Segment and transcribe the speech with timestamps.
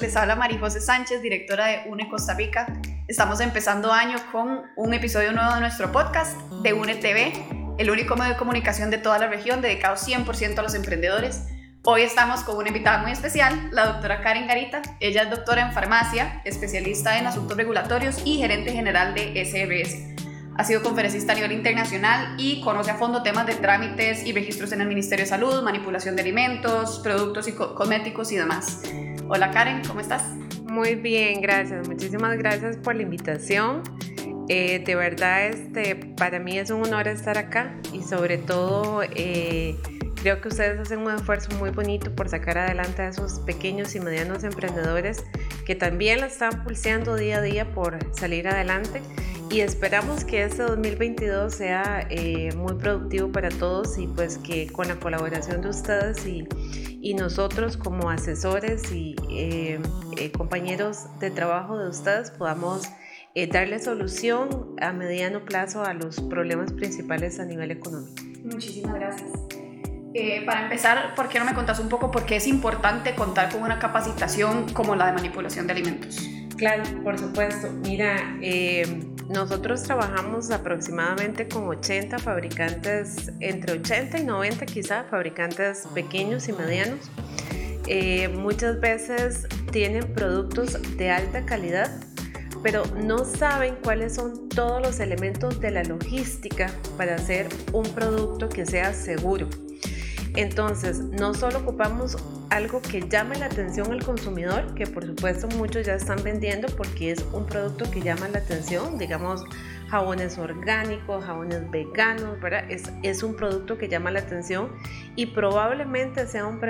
[0.00, 2.66] les habla María José Sánchez, directora de UNE Costa Rica.
[3.08, 7.32] Estamos empezando año con un episodio nuevo de nuestro podcast de UNE TV,
[7.78, 11.48] el único medio de comunicación de toda la región dedicado 100% a los emprendedores.
[11.84, 14.82] Hoy estamos con una invitada muy especial, la doctora Karen Garita.
[15.00, 20.12] Ella es doctora en farmacia, especialista en asuntos regulatorios y gerente general de SRS.
[20.56, 24.70] Ha sido conferencista a nivel internacional y conoce a fondo temas de trámites y registros
[24.72, 28.82] en el Ministerio de Salud, manipulación de alimentos, productos y cosméticos y demás.
[29.34, 30.24] Hola Karen, ¿cómo estás?
[30.64, 31.88] Muy bien, gracias.
[31.88, 33.82] Muchísimas gracias por la invitación.
[34.50, 39.74] Eh, de verdad, este, para mí es un honor estar acá y sobre todo eh,
[40.20, 44.00] creo que ustedes hacen un esfuerzo muy bonito por sacar adelante a esos pequeños y
[44.00, 45.24] medianos emprendedores
[45.64, 49.00] que también la están pulseando día a día por salir adelante
[49.52, 54.88] y esperamos que este 2022 sea eh, muy productivo para todos y pues que con
[54.88, 56.46] la colaboración de ustedes y,
[57.02, 59.78] y nosotros como asesores y eh,
[60.16, 62.88] eh, compañeros de trabajo de ustedes podamos
[63.50, 68.22] darle solución a mediano plazo a los problemas principales a nivel económico.
[68.44, 69.30] Muchísimas gracias.
[70.44, 73.62] para empezar, ¿por qué no me contás un poco por qué es importante contar con
[73.62, 76.20] una capacitación como la de manipulación de alimentos?
[76.58, 77.72] Claro, por supuesto.
[77.82, 78.36] Mira,
[79.28, 87.10] nosotros trabajamos aproximadamente con 80 fabricantes, entre 80 y 90 quizá, fabricantes pequeños y medianos.
[87.86, 91.90] Eh, muchas veces tienen productos de alta calidad,
[92.62, 98.48] pero no saben cuáles son todos los elementos de la logística para hacer un producto
[98.48, 99.48] que sea seguro.
[100.34, 102.16] Entonces, no solo ocupamos
[102.52, 107.10] algo que llame la atención al consumidor, que por supuesto muchos ya están vendiendo porque
[107.10, 109.42] es un producto que llama la atención, digamos
[109.88, 112.64] jabones orgánicos, jabones veganos, ¿verdad?
[112.70, 114.70] Es, un producto que llama la atención
[115.16, 116.60] y probablemente sea un,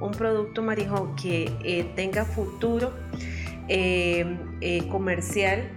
[0.00, 2.92] un, producto, Marijo, que eh, tenga futuro
[3.68, 5.70] eh, eh, comercial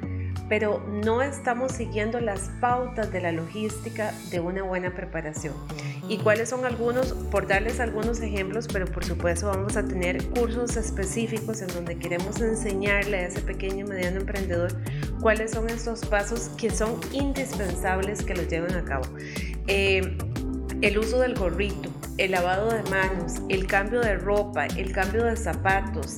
[0.49, 5.53] pero no estamos siguiendo las pautas de la logística de una buena preparación.
[6.09, 7.13] ¿Y cuáles son algunos?
[7.31, 12.39] Por darles algunos ejemplos, pero por supuesto vamos a tener cursos específicos en donde queremos
[12.39, 14.71] enseñarle a ese pequeño y mediano emprendedor
[15.19, 19.05] cuáles son estos pasos que son indispensables que los lleven a cabo.
[19.67, 20.17] Eh,
[20.81, 25.35] el uso del gorrito, el lavado de manos, el cambio de ropa, el cambio de
[25.35, 26.17] zapatos,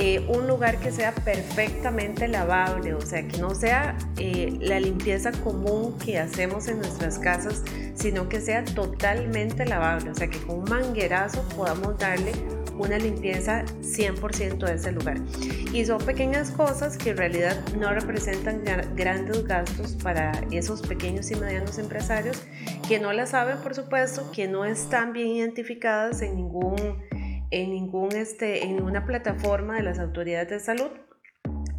[0.00, 5.32] eh, un lugar que sea perfectamente lavable, o sea, que no sea eh, la limpieza
[5.32, 7.64] común que hacemos en nuestras casas,
[7.98, 12.32] sino que sea totalmente lavable, o sea, que con un manguerazo podamos darle
[12.78, 15.18] una limpieza 100% de ese lugar.
[15.72, 18.62] Y son pequeñas cosas que en realidad no representan
[18.94, 22.40] grandes gastos para esos pequeños y medianos empresarios
[22.86, 26.76] que no la saben, por supuesto, que no están bien identificadas en ningún
[27.50, 30.90] en ningún este, en una plataforma de las autoridades de salud.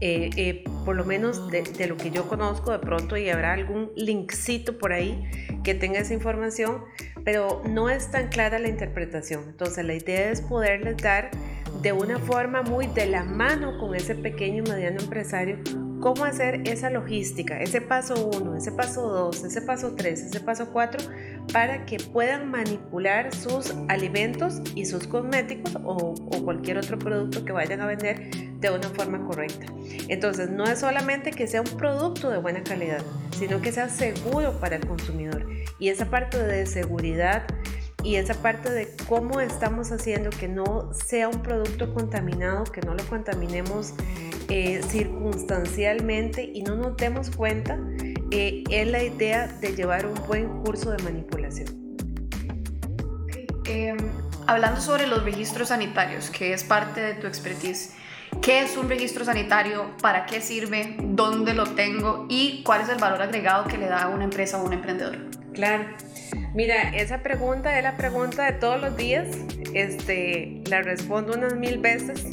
[0.01, 3.51] Eh, eh, por lo menos de, de, lo que yo conozco de pronto y habrá
[3.51, 5.21] algún linkcito por ahí
[5.63, 6.85] que tenga esa información,
[7.25, 9.43] pero no es tan clara la interpretación.
[9.49, 11.31] Entonces la idea es poderles dar
[11.81, 15.57] de una forma muy de la mano con ese pequeño y mediano empresario
[15.99, 20.69] cómo hacer esa logística, ese paso 1, ese paso 2, ese paso 3, ese paso
[20.71, 21.07] 4,
[21.51, 27.81] para que puedan manipular sus alimentos y sus cosméticos o, cualquier otro producto que vayan
[27.81, 29.65] a vender de una forma correcta.
[30.07, 33.01] Entonces, no es solamente que sea un producto de buena calidad,
[33.37, 35.47] sino que sea seguro para el consumidor.
[35.79, 37.43] Y esa parte de seguridad
[38.03, 42.93] y esa parte de cómo estamos haciendo que no sea un producto contaminado, que no
[42.93, 43.93] lo contaminemos
[44.47, 47.77] eh, circunstancialmente y no nos demos cuenta,
[48.31, 51.67] eh, es la idea de llevar un buen curso de manipulación.
[53.65, 53.97] Em,
[54.47, 57.93] hablando sobre los registros sanitarios, que es parte de tu expertise,
[58.41, 59.91] ¿qué es un registro sanitario?
[60.01, 60.95] ¿Para qué sirve?
[60.99, 62.25] ¿Dónde lo tengo?
[62.29, 65.17] ¿Y cuál es el valor agregado que le da a una empresa o un emprendedor?
[65.59, 65.83] Claro.
[66.53, 69.27] Mira, esa pregunta es la pregunta de todos los días.
[69.73, 72.25] Este, la respondo unas mil veces.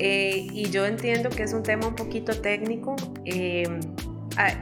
[0.00, 2.96] Eh, y yo entiendo que es un tema un poquito técnico.
[3.24, 3.78] Em,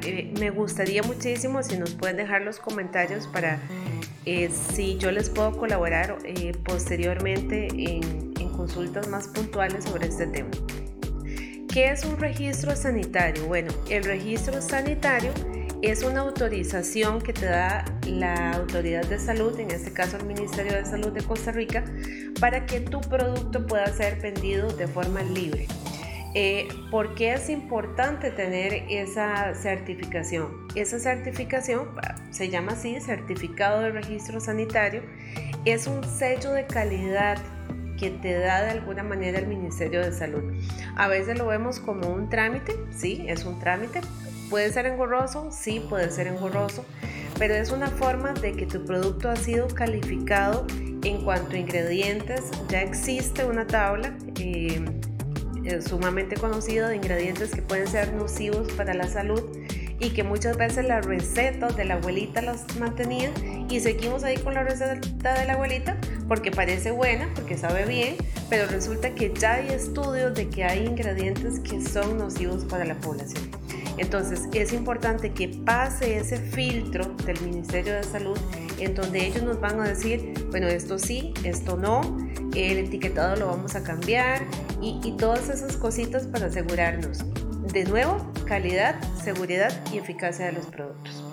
[0.04, 3.60] eh, me gustaría muchísimo si nos pueden dejar los comentarios para
[4.26, 6.18] eh, si yo les puedo colaborar
[6.64, 10.50] posteriormente en, en consultas más puntuales sobre este tema.
[11.72, 13.46] ¿Qué es un registro sanitario?
[13.46, 15.32] Bueno, el registro sanitario
[15.86, 20.72] es una autorización que te da la autoridad de salud, en este caso el Ministerio
[20.72, 21.84] de Salud de Costa Rica,
[22.40, 25.68] para que tu producto pueda ser vendido de forma libre.
[26.34, 30.66] Eh, ¿Por qué es importante tener esa certificación?
[30.74, 31.88] Esa certificación
[32.30, 35.02] se llama así, certificado de registro sanitario,
[35.64, 37.38] es un sello de calidad
[37.96, 40.52] que te da de alguna manera el Ministerio de Salud.
[40.96, 44.00] A veces lo vemos como un trámite, sí, es un trámite.
[44.50, 46.84] Puede ser engorroso, sí, puede ser engorroso,
[47.38, 50.66] pero es una forma de que tu producto ha sido calificado
[51.02, 52.42] en cuanto a ingredientes.
[52.68, 54.16] Ya existe una tabla.
[54.38, 54.84] Eh,
[55.66, 59.42] eh, sumamente conocida de ingredientes que pueden ser nocivos para la salud
[59.98, 63.32] y que muchas veces las recetas de la abuelita las mantenía
[63.68, 65.96] y seguimos ahí con la receta de la abuelita
[66.28, 68.14] porque parece buena, porque sabe bien,
[68.48, 72.94] pero resulta que ya hay estudios de que hay ingredientes que son nocivos para la
[72.94, 73.50] población.
[73.98, 78.38] Entonces es importante que pase ese filtro del Ministerio de Salud
[78.78, 82.00] en donde ellos nos van a decir, bueno, esto sí, esto no,
[82.54, 84.42] el etiquetado lo vamos a cambiar
[84.80, 87.24] y, todas esas cositas para asegurarnos
[87.72, 91.24] de nuevo, calidad, seguridad y eficacia de los productos.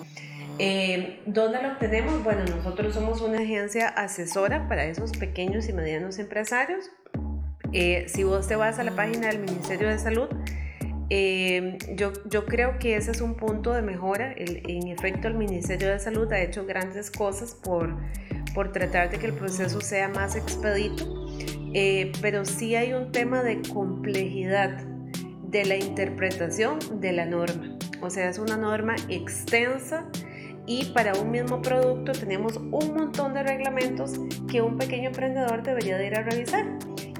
[0.60, 2.24] Eh, ¿Dónde lo obtenemos?
[2.24, 6.90] Bueno, nosotros somos una agencia asesora para esos pequeños y medianos empresarios.
[7.74, 10.30] Eh, si vos te vas a la página del Ministerio de Salud,
[11.10, 14.34] eh, yo, yo, creo que ese es un punto de mejora.
[14.36, 17.96] en efecto, el Ministerio de Salud ha hecho grandes cosas por,
[18.54, 21.06] por tratar de que el proceso sea más expedito,
[22.22, 24.84] pero sí hay un tema de complejidad
[25.54, 27.78] de la interpretación de la norma.
[28.02, 30.06] O sea, es una norma extensa
[30.66, 34.20] y para un mismo producto tenemos un montón de reglamentos
[34.50, 36.66] que un pequeño emprendedor debería de ir a revisar.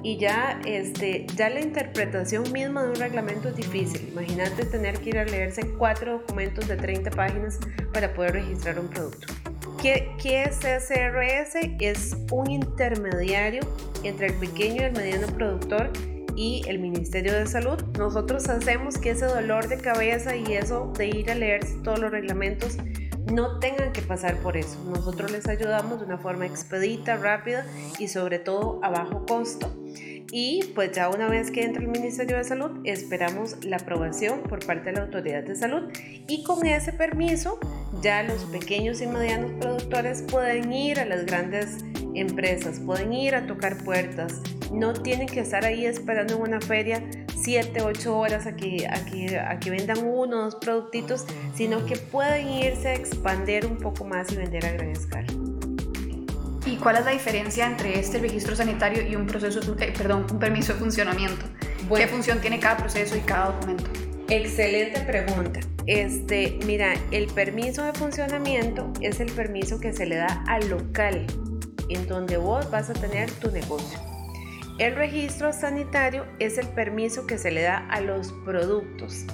[0.04, 4.10] Y ya, este, ya la interpretación misma de un reglamento es difícil.
[4.12, 7.58] Imagínate tener que ir a leerse cuatro documentos de 30 páginas
[7.90, 9.26] para poder registrar un producto.
[9.80, 11.56] ¿Qué, ¿Qué, es SRS?
[11.80, 13.62] Es un intermediario
[14.02, 15.90] entre el pequeño y el mediano productor
[16.36, 17.82] y el Ministerio de Salud.
[17.98, 22.10] Nosotros hacemos que ese dolor de cabeza y eso de ir a leerse todos los
[22.10, 22.76] reglamentos
[23.32, 24.78] no tengan que pasar por eso.
[24.84, 27.66] Nosotros les ayudamos de una forma expedita, rápida
[27.98, 29.72] y sobre todo a bajo costo.
[30.30, 34.64] Y pues ya una vez que entra el Ministerio de Salud, esperamos la aprobación por
[34.64, 35.90] parte de la Autoridad de Salud
[36.26, 37.58] y con ese permiso
[38.02, 41.84] ya los pequeños y medianos productores pueden ir a las grandes
[42.14, 44.40] empresas, pueden ir a tocar puertas,
[44.72, 47.02] no tienen que estar ahí esperando en una feria
[47.36, 51.84] 7, 8 horas a que, a que, a que vendan uno o dos productitos, sino
[51.84, 55.33] que pueden irse a expandir un poco más y vender a gran escala.
[56.84, 60.38] ¿Y cuál es la diferencia entre este registro sanitario y un proceso, eh, perdón, un
[60.38, 61.46] permiso de funcionamiento?
[61.96, 63.84] ¿Qué función tiene cada proceso y cada documento?
[64.28, 65.60] Excelente pregunta.
[65.86, 71.26] Este, mira, el permiso de funcionamiento es el permiso que se le da al local
[71.88, 73.98] en donde vos vas a tener tu negocio.
[74.78, 79.24] El registro sanitario es el permiso que se le da a los productos.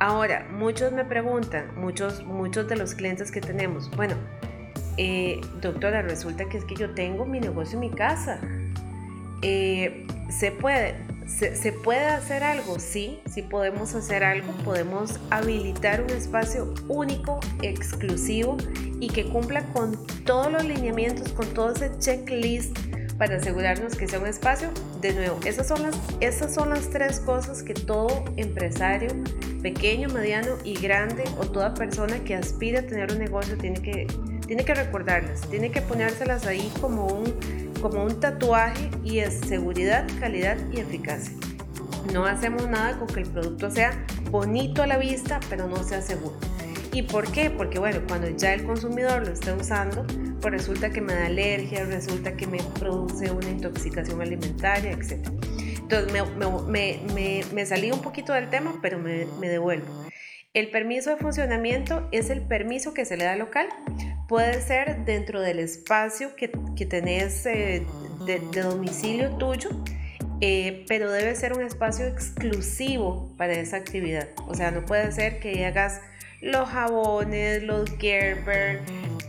[0.00, 4.16] Ahora, muchos me preguntan, muchos, muchos de los clientes que tenemos, bueno,
[4.98, 8.40] eh, doctora, resulta que es que yo tengo mi negocio en mi casa.
[9.42, 10.96] Eh, ¿Se puede?
[11.28, 12.80] ¿Se, puede hacer algo?
[12.80, 14.50] Sí, sí podemos hacer algo.
[14.64, 18.56] Podemos habilitar un espacio único, exclusivo
[18.98, 22.76] y que cumpla con todos los lineamientos, con todo ese checklist
[23.18, 24.70] para asegurarnos que sea un espacio.
[25.00, 29.10] De nuevo, esas son las, esas son las tres cosas que todo empresario,
[29.62, 34.06] pequeño, mediano y grande, o toda persona que aspira a tener un negocio tiene que,
[34.48, 40.04] tiene que recordarlas, tiene que ponérselas ahí como un como un tatuaje y es seguridad,
[40.18, 41.32] calidad y eficacia.
[42.12, 46.02] No hacemos nada con que el producto sea bonito a la vista, pero no sea
[46.02, 46.36] seguro.
[46.92, 47.50] ¿Y por qué?
[47.50, 50.04] porque bueno, cuando ya el consumidor lo está usando,
[50.40, 55.28] pues resulta que me da alergia, resulta que me produce una intoxicación alimentaria, etc.
[55.78, 56.12] Entonces
[56.66, 59.86] me, me, me, salí un poquito del tema, pero me, devuelvo.
[60.54, 63.68] El permiso de funcionamiento es el permiso que se le da al local
[64.28, 67.86] Puede ser dentro del espacio que, que tenés eh,
[68.26, 69.70] de, domicilio tuyo,
[70.42, 74.28] eh, pero debe ser un espacio exclusivo para esa actividad.
[74.46, 76.02] O sea, no puede ser que hagas
[76.42, 78.80] los jabones, los Gerber,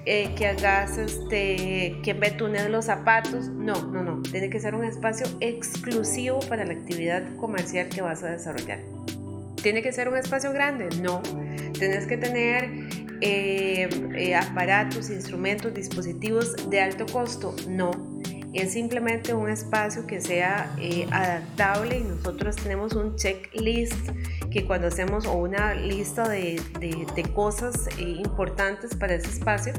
[0.06, 3.48] eh, que hagas este, que betunes los zapatos.
[3.48, 4.22] No, no, no.
[4.24, 8.80] Tiene que ser un espacio exclusivo para la actividad comercial que vas a desarrollar.
[9.62, 10.90] ¿Tiene que ser un espacio grande?
[11.02, 11.22] No.
[11.74, 12.70] Tienes que tener
[13.22, 17.54] eh, eh, aparatos, instrumentos, dispositivos de alto costo.
[17.68, 17.92] No,
[18.54, 24.10] es simplemente un espacio que sea eh, adaptable y nosotros tenemos un checklist
[24.52, 29.74] que cuando hacemos o una lista de, de cosas importantes para ese espacio,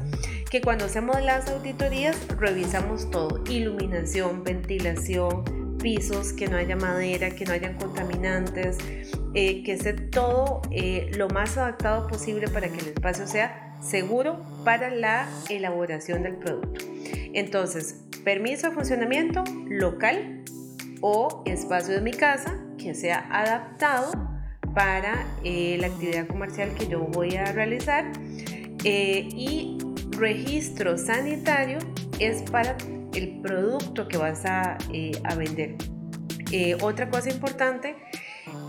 [0.49, 7.45] que cuando hacemos las auditorías revisamos todo, iluminación, ventilación, pisos, que no haya madera, que
[7.45, 8.77] no hayan contaminantes,
[9.33, 14.41] eh, que esté todo eh, lo más adaptado posible para que el espacio sea seguro
[14.63, 16.85] para la elaboración del producto.
[17.33, 20.43] Entonces, permiso de funcionamiento local,
[21.03, 24.11] o espacio de mi casa que sea adaptado
[24.75, 28.11] para eh, la actividad comercial que yo voy a realizar
[28.83, 29.77] y
[30.11, 31.79] registro sanitario
[32.19, 32.77] es para
[33.13, 35.75] el producto que vas a, eh, a vender.
[36.81, 37.95] otra cosa importante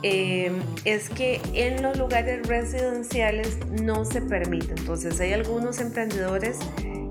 [0.04, 4.74] es que en los lugares residenciales no se permite.
[4.76, 6.58] Entonces hay algunos emprendedores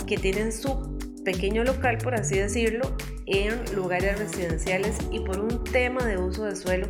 [0.07, 0.91] que tienen su
[1.23, 2.95] pequeño local, por así decirlo,
[3.25, 6.87] en lugares residenciales y por un tema de uso de suelo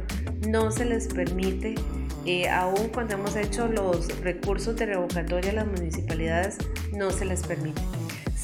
[0.48, 1.76] no se les permite,
[2.26, 6.58] eh, aún cuando hemos hecho los recursos de revocatoria a las municipalidades,
[6.94, 7.82] no se les permite.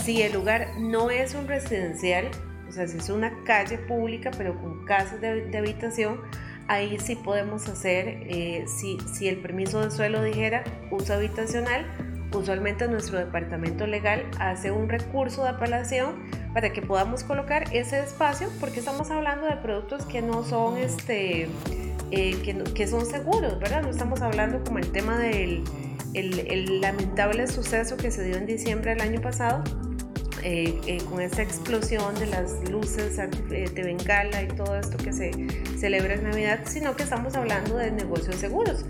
[0.08, 2.32] Si el lugar no es un residencial,
[2.70, 6.22] o sea, si es una calle pública pero con casas de, habitación,
[6.70, 11.86] ahí sí podemos hacer, eh, si, si el permiso de suelo dijera uso habitacional,
[12.34, 18.50] Usualmente nuestro departamento legal hace un recurso de apelación para que podamos colocar ese espacio
[18.60, 21.48] porque estamos hablando de productos que no son este
[22.12, 23.82] eh, que, que, son seguros, ¿verdad?
[23.82, 25.64] No estamos hablando como el tema del
[26.14, 29.64] el, lamentable suceso que se dio en diciembre del año pasado,
[30.44, 35.32] eh, eh, con esa explosión de las luces de bengala y todo esto que se
[35.78, 38.86] celebra en Navidad, sino que estamos hablando de negocios seguros.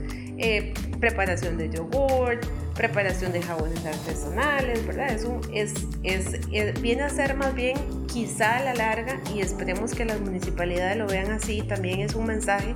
[0.99, 2.39] preparación de yogur,
[2.75, 5.11] preparación de jabones artesanales, ¿verdad?
[5.11, 5.73] Es un, es,
[6.03, 7.75] es, viene a ser más bien
[8.07, 12.25] quizá a la larga y esperemos que las municipalidades lo vean así, también es un
[12.27, 12.73] mensaje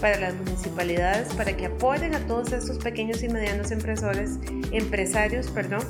[0.00, 4.30] para las municipalidades para que apoyen a todos estos pequeños y medianos empresarios,
[4.70, 5.80] empresarios perdón,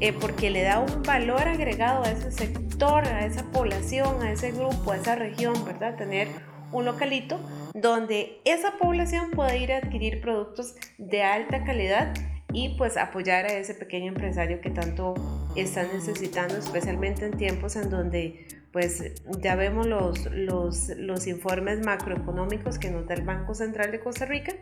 [0.00, 4.52] eh, porque le da un valor agregado a ese sector, a esa población, a ese
[4.52, 5.96] grupo, a esa región, ¿verdad?
[5.96, 6.28] Tener
[6.72, 7.38] un localito
[7.74, 12.12] donde esa población pueda ir a adquirir productos de alta calidad
[12.52, 15.14] y pues apoyar a ese pequeño empresario que tanto
[15.56, 19.02] está necesitando, especialmente en tiempos en donde pues
[19.40, 24.26] ya vemos los, los, los informes macroeconómicos que nos da el Banco Central de Costa
[24.26, 24.52] Rica,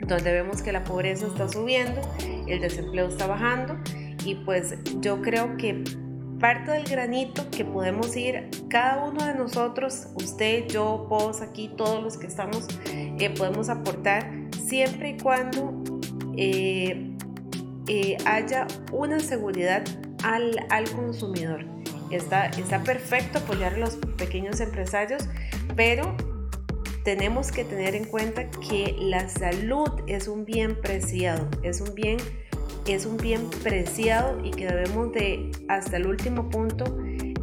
[0.00, 2.00] donde vemos que la pobreza está subiendo,
[2.48, 3.76] el desempleo está bajando
[4.26, 5.84] y pues yo creo que
[6.40, 12.02] parte del granito que podemos ir cada uno de nosotros, usted, yo, vos, aquí, todos
[12.02, 14.28] los que estamos, eh, podemos aportar
[14.66, 15.82] siempre y cuando
[16.36, 17.16] eh,
[17.86, 19.84] eh, haya una seguridad
[20.24, 21.64] al, al consumidor.
[22.10, 25.28] Está, está perfecto apoyar a los pequeños empresarios,
[25.76, 26.16] pero
[27.04, 32.18] tenemos que tener en cuenta que la salud es un bien preciado, es un bien,
[32.88, 36.84] es un bien preciado y que debemos de, hasta el último punto,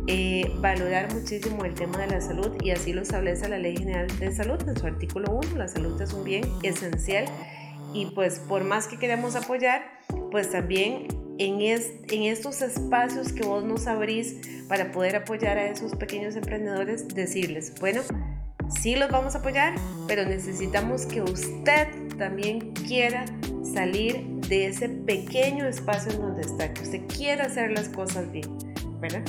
[0.07, 4.07] eh, valorar muchísimo el tema de la salud y así lo establece la Ley General
[4.19, 5.57] de Salud en su artículo 1.
[5.57, 7.25] La salud es un bien esencial
[7.93, 9.81] y pues por más que queremos apoyar,
[10.31, 11.07] pues también
[11.37, 17.07] en, en estos espacios que vos nos abrís para poder apoyar a esos pequeños emprendedores,
[17.07, 18.01] decirles, bueno,
[18.69, 19.75] sí los vamos a apoyar,
[20.07, 23.25] pero necesitamos que usted también quiera
[23.73, 28.49] salir de ese pequeño espacio en donde está, que usted quiera hacer las cosas bien,
[28.99, 29.23] ¿verdad?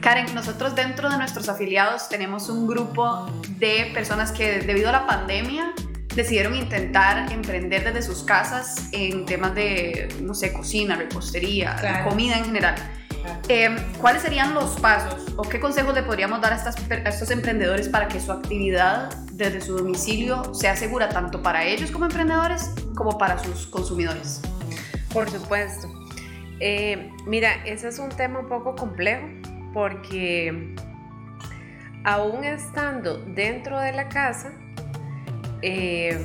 [0.00, 3.26] Karen, nosotros dentro de nuestros afiliados tenemos un grupo
[3.58, 5.72] de personas que debido a la pandemia
[6.14, 12.44] decidieron intentar emprender desde sus casas en temas de, no sé, cocina, repostería, comida en
[12.44, 12.74] general.
[13.48, 17.88] Eh, ¿Cuáles serían los pasos o qué consejos le podríamos dar a, a, estos emprendedores
[17.88, 23.18] para que su actividad desde su domicilio sea segura tanto para ellos como emprendedores como
[23.18, 24.40] para sus consumidores?
[25.12, 25.88] Por supuesto.
[26.60, 29.26] Eh, mira, ese es un tema un poco complejo
[29.72, 30.74] porque
[32.04, 34.52] aún estando dentro de la casa,
[35.62, 36.24] eh,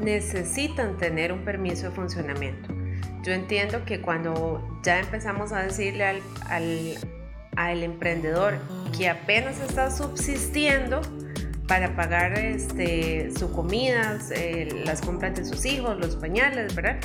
[0.00, 2.65] necesitan tener un permiso de funcionamiento.
[3.26, 6.22] Yo entiendo que cuando ya empezamos a decirle al,
[7.56, 8.60] al, emprendedor
[8.96, 11.00] que apenas está subsistiendo
[11.66, 17.00] para pagar este, su comida, eh, las compras de sus hijos, los pañales, ¿verdad?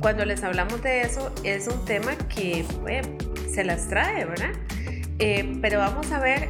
[0.00, 2.64] Cuando les hablamos de eso, es un tema que
[3.52, 4.52] se las trae, ¿verdad?
[5.18, 6.48] Eh, pero vamos a ver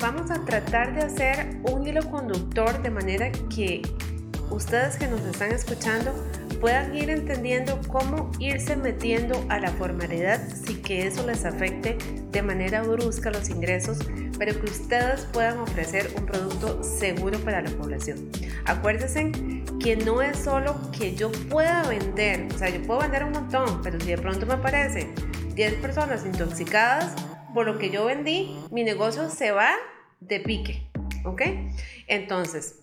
[0.00, 3.82] vamos a tratar de hacer un hilo conductor de manera que
[4.50, 6.12] ustedes que nos están escuchando
[6.64, 11.98] puedan ir entendiendo cómo irse metiendo a la formalidad sin que eso les afecte
[12.30, 13.98] de manera brusca los ingresos,
[14.38, 18.30] pero que ustedes puedan ofrecer un producto seguro para la población.
[18.64, 19.30] Acuérdense
[19.78, 23.82] que no es solo que yo pueda vender, o sea, yo puedo vender un montón,
[23.82, 25.14] pero si de pronto me aparecen
[25.54, 27.14] 10 personas intoxicadas,
[27.52, 29.72] por lo que yo vendí, mi negocio se va
[30.20, 30.90] de pique,
[31.26, 31.42] ¿ok?
[32.06, 32.80] Entonces,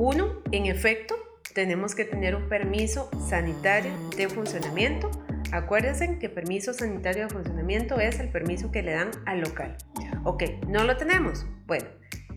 [0.00, 1.14] uno, en efecto,
[1.54, 5.10] tenemos que tener un permiso sanitario de funcionamiento.
[5.52, 9.76] Acuérdense que permiso sanitario de funcionamiento es el permiso que le dan al local.
[10.24, 11.46] Ok, no lo tenemos.
[11.66, 11.86] Bueno,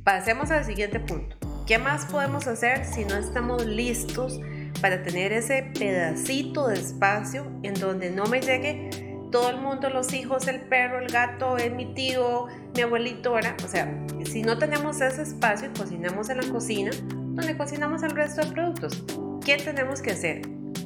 [0.04, 1.38] Pasemos al siguiente punto.
[1.68, 4.40] ¿Qué más podemos hacer si no estamos listos
[4.82, 8.90] para tener ese pedacito de espacio en donde no me llegue
[9.32, 13.56] todo el mundo, los hijos, el perro, el gato, es mi tío, mi abuelito, ¿verdad?
[13.64, 13.94] O sea,
[14.26, 16.90] si no tenemos ese espacio y cocinamos en la cocina,
[17.36, 19.04] donde cocinamos el resto de productos,
[19.46, 20.42] ¿qué tenemos que hacer?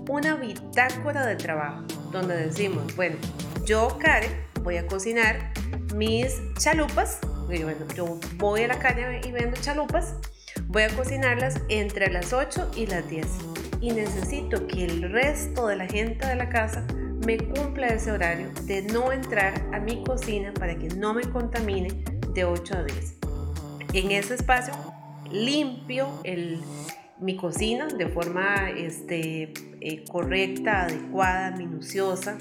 [0.08, 3.16] Una bitácora de trabajo, donde decimos, bueno,
[3.66, 5.52] yo, Karen, voy a cocinar
[5.96, 10.16] mis chalupas, bueno, yo voy a la calle y vendo chalupas,
[10.68, 13.28] voy a cocinarlas entre las 8 y las 10
[13.82, 16.86] y necesito que el resto de la gente de la casa
[17.26, 22.04] me cumpla ese horario de no entrar a mi cocina para que no me contamine
[22.34, 23.16] de 8 a 10.
[23.94, 24.74] En ese espacio
[25.32, 26.08] limpio
[27.20, 32.38] mi cocina de forma este, eh, correcta, adecuada, minuciosa.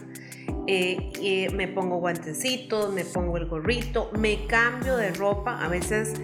[0.67, 5.63] Eh, eh, me pongo guantecitos, me pongo el gorrito, me cambio de ropa.
[5.65, 6.15] A veces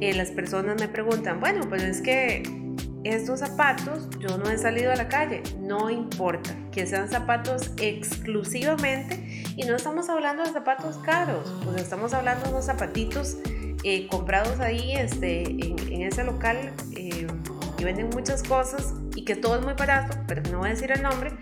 [0.00, 2.42] las personas me preguntan, bueno, pues es que
[3.04, 9.44] estos zapatos yo no he salido a la calle, no importa que sean zapatos exclusivamente
[9.56, 13.38] y no estamos hablando de zapatos caros, pues estamos hablando de unos zapatitos
[13.84, 17.26] eh, comprados ahí este, en, ese local eh,
[17.76, 20.90] que venden muchas cosas y que todo es muy barato, pero no voy a decir
[20.90, 21.32] el nombre,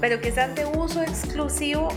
[0.00, 1.88] pero que sean de uso exclusivo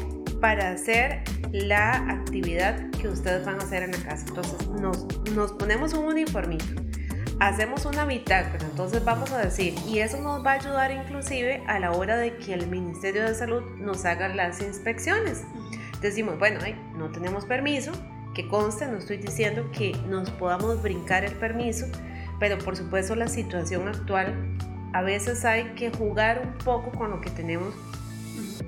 [0.42, 4.26] para hacer la actividad que ustedes van a hacer en la casa.
[4.28, 6.82] Entonces nos, nos ponemos un uniformito
[7.40, 11.80] hacemos una bitácora, entonces vamos a decir, y eso nos va a ayudar inclusive a
[11.80, 15.44] la hora de que el Ministerio de Salud nos haga las inspecciones.
[16.02, 16.60] Decimos, bueno,
[16.98, 17.92] no tenemos permiso,
[18.40, 21.88] que conste, no estoy diciendo que nos podamos brincar el permiso,
[22.40, 24.34] pero por supuesto la situación actual,
[24.94, 27.74] a veces hay que jugar un poco con lo que tenemos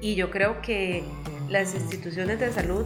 [0.01, 1.06] y yo creo que
[1.48, 2.86] las instituciones de salud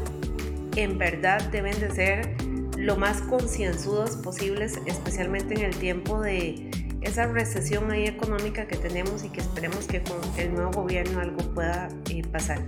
[0.76, 2.36] en verdad deben de ser
[2.78, 6.70] lo más concienzudos posibles, especialmente en el tiempo de
[7.02, 11.38] esa recesión ahí económica que tenemos y que esperemos que con el nuevo gobierno algo
[11.56, 12.62] pueda eh, pasar.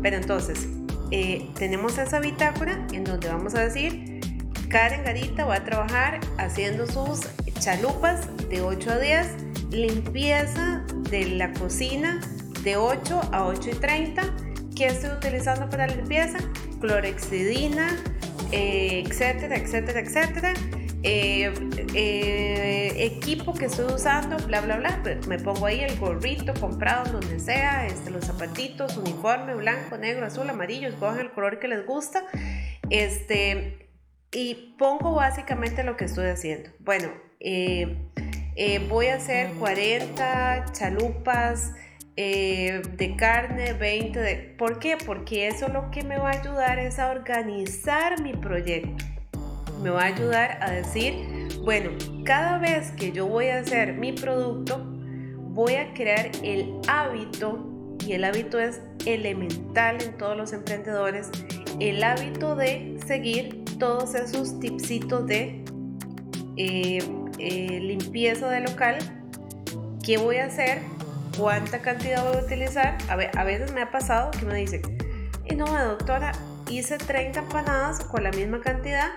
[0.00, 0.68] Pero entonces,
[1.10, 4.20] eh, tenemos esa bitácora en donde vamos a decir,
[4.68, 7.20] Karen Garita va a trabajar haciendo sus
[7.58, 9.26] chalupas de 8 a 10,
[9.70, 12.20] limpieza de la cocina
[12.62, 14.22] de 8 a 8 y 30.
[14.76, 16.38] ¿Qué estoy utilizando para limpieza?
[16.80, 17.96] Clorexidina,
[18.52, 20.52] eh, etcétera, etcétera, etcétera.
[21.02, 21.52] Eh,
[21.94, 25.02] eh, equipo que estoy usando, bla, bla, bla.
[25.28, 30.48] Me pongo ahí el gorrito comprado donde sea, este, los zapatitos, uniforme, blanco, negro, azul,
[30.50, 32.24] amarillo, escogen el color que les gusta.
[32.90, 33.90] Este,
[34.32, 36.70] y pongo básicamente lo que estoy haciendo.
[36.80, 37.08] Bueno,
[38.88, 41.72] voy a hacer 40 chalupas
[42.20, 44.34] eh, de carne, 20 de...
[44.58, 44.96] ¿Por qué?
[44.96, 49.04] Porque eso lo que me va a ayudar es a organizar mi proyecto.
[49.82, 51.90] Me va a ayudar a decir, bueno,
[52.24, 54.78] cada vez que yo voy a hacer mi producto,
[55.38, 61.30] voy a crear el hábito, y el hábito es elemental en todos los emprendedores,
[61.80, 65.64] el hábito de seguir todos esos tipsitos de
[66.56, 66.98] eh,
[67.38, 68.98] eh, limpieza de local.
[70.02, 70.80] ¿Qué voy a hacer?
[71.38, 72.98] cuánta cantidad voy a utilizar.
[73.08, 74.82] A, a veces me ha pasado que me dice,
[75.46, 76.32] y no, doctora,
[76.68, 79.10] hice 30 empanadas con la misma cantidad,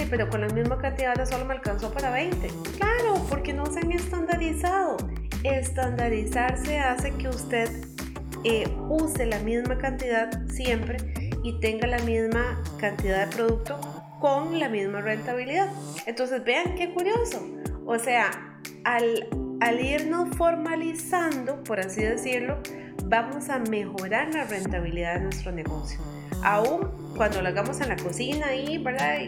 [0.00, 2.48] sí, pero con la misma cantidad ahora solo me alcanzó para 20.
[2.76, 4.96] Claro, porque no se han estandarizado.
[5.44, 7.68] Estandarizarse hace que usted
[8.44, 13.80] eh, use la misma cantidad siempre y tenga la misma cantidad de producto
[14.20, 15.68] con la misma rentabilidad.
[16.06, 17.46] Entonces, vean qué curioso.
[17.86, 18.30] O sea,
[18.84, 19.28] al
[19.60, 22.58] al irnos formalizando, por así decirlo,
[23.04, 26.00] vamos a mejorar la rentabilidad de nuestro negocio.
[26.42, 28.46] Aún cuando lo hagamos en la cocina
[28.82, 29.18] ¿verdad?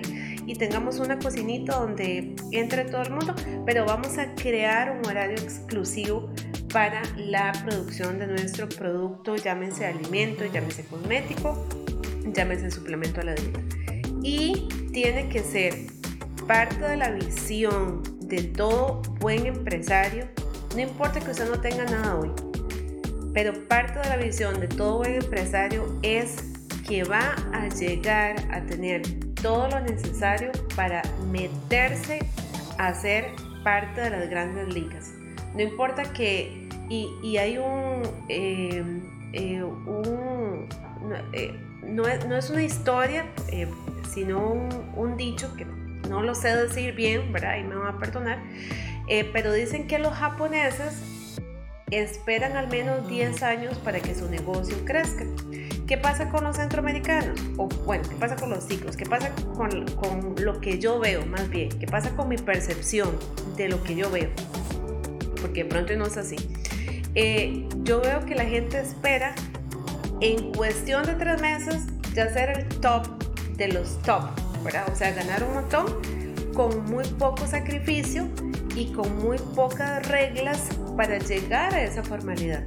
[0.46, 3.34] Y, tengamos una cocinita donde entre todo el mundo,
[3.66, 6.30] pero vamos a crear un horario exclusivo
[6.72, 11.66] para la producción de nuestro producto, llámese alimento, llámese cosmético,
[12.32, 13.60] llámese suplemento a la dieta.
[14.22, 15.74] Y tiene que ser
[16.46, 20.28] parte de la visión de todo buen empresario,
[20.74, 22.30] no importa que usted no tenga nada hoy,
[23.34, 26.36] pero parte de la visión de todo buen empresario es
[26.86, 29.02] que va a llegar a tener
[29.42, 32.20] todo lo necesario para meterse
[32.78, 33.32] a ser
[33.64, 35.12] parte de las grandes ligas.
[35.54, 38.82] No importa que, y, hay un, eh,
[39.32, 39.62] eh,
[41.32, 43.26] eh, no, es, una historia,
[44.10, 45.66] sino un, un dicho que
[46.08, 47.58] no lo sé decir bien, ¿verdad?
[47.58, 48.38] Y me van a perdonar,
[49.08, 51.38] eh, pero dicen que los japoneses
[51.90, 55.24] esperan al menos 10 años para que su negocio crezca.
[55.86, 57.38] ¿Qué pasa con los centroamericanos?
[57.56, 58.96] O bueno, ¿qué pasa con los ciclos?
[58.96, 61.68] ¿Qué pasa con, con lo que yo veo más bien?
[61.78, 63.10] ¿Qué pasa con mi percepción
[63.56, 64.30] de lo que yo veo?
[65.40, 66.36] Porque de pronto no es así.
[67.14, 69.34] Eh, yo veo que la gente espera
[70.20, 73.06] en cuestión de tres meses ya ser el top
[73.56, 74.22] de los top,
[74.62, 74.86] ¿verdad?
[74.90, 75.86] O sea, ganar un montón
[76.54, 78.28] con muy poco sacrificio
[78.76, 82.64] y con muy pocas reglas para llegar a esa formalidad.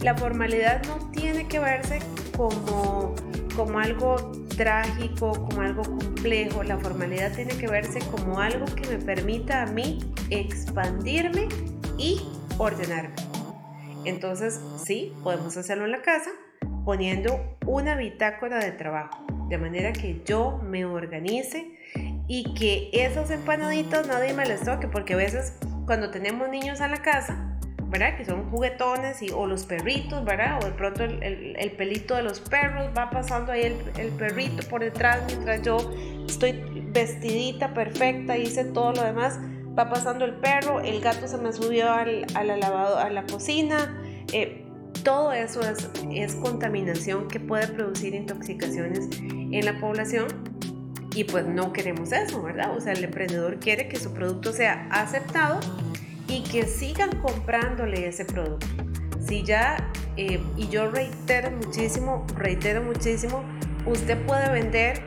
[0.00, 2.00] La formalidad no tiene que verse
[2.36, 3.14] como,
[3.56, 4.16] como algo
[4.56, 6.62] trágico, como algo complejo.
[6.62, 9.98] La formalidad tiene que verse como algo que me permita a mí
[10.30, 11.48] expandirme
[11.98, 12.20] y
[12.58, 13.14] ordenarme.
[14.04, 16.30] Entonces, sí, podemos hacerlo en la casa
[16.84, 21.78] poniendo una bitácora de trabajo, de manera que yo me organice
[22.26, 25.54] y que esos empanaditos nadie me les toque, porque a veces
[25.86, 27.51] cuando tenemos niños en la casa,
[27.92, 28.16] ¿verdad?
[28.16, 30.58] Que son juguetones y, o los perritos, ¿verdad?
[30.62, 35.20] O de pronto el, pelito de los perros va pasando ahí el, perrito por detrás
[35.26, 35.76] mientras yo
[36.26, 36.52] estoy
[36.90, 39.38] vestidita, perfecta, hice todo lo demás.
[39.78, 43.24] Va pasando el perro, el gato se me subió al, a, la lavado, a la
[43.24, 44.02] cocina.
[44.32, 44.64] Eh,
[45.04, 50.28] todo eso es, es contaminación que puede producir intoxicaciones en la población
[51.14, 52.74] y pues no queremos eso, ¿verdad?
[52.74, 55.60] O sea, el emprendedor quiere que su producto sea aceptado
[56.32, 58.66] y que sigan comprándole ese producto.
[59.20, 63.44] Si ya, eh, y yo reitero muchísimo, reitero muchísimo,
[63.84, 65.02] usted puede vender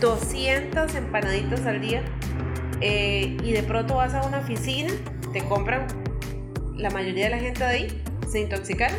[0.00, 2.04] 200 eh, empanaditas al día
[2.80, 4.92] eh, y de pronto vas a una oficina,
[5.32, 5.86] te compran
[6.76, 8.98] la mayoría de la gente de ahí, se intoxicaron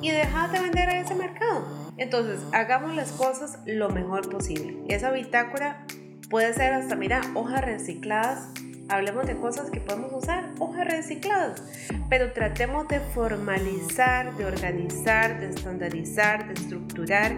[0.00, 1.66] y dejas de vender a ese mercado.
[1.98, 4.78] Entonces, hagamos las cosas lo mejor posible.
[4.88, 5.84] Esa bitácora
[6.30, 8.48] puede ser hasta, mira, hojas recicladas.
[8.90, 11.62] Hablemos de cosas que podemos usar, hojas recicladas.
[12.08, 17.32] Pero tratemos de formalizar, de organizar, de estandarizar, de estructurar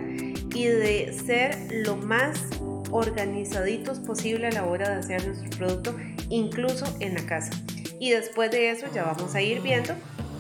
[0.55, 2.41] y de ser lo más
[2.91, 5.95] organizaditos posible a la hora de hacer nuestro producto,
[6.31, 7.53] incluso en la casa.
[8.01, 9.93] Y después de eso ya vamos a ir viendo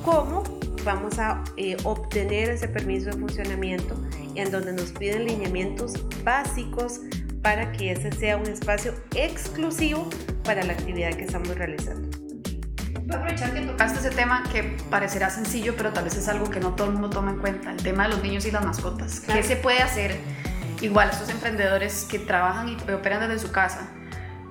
[0.02, 0.42] cómo
[0.82, 3.94] vamos a eh, obtener ese permiso de funcionamiento
[4.34, 5.92] en donde nos piden lineamientos
[6.24, 7.00] básicos
[7.42, 10.08] para que ese sea un espacio exclusivo
[10.42, 12.08] para la actividad que estamos realizando.
[12.92, 16.50] Voy a aprovechar que tocaste ese tema que parecerá sencillo, pero tal vez es algo
[16.50, 18.64] que no todo el mundo toma en cuenta, el tema de los niños y las
[18.64, 19.20] mascotas.
[19.20, 20.18] ¿Qué se puede hacer?
[20.80, 23.88] Igual estos emprendedores que trabajan y operan desde su casa,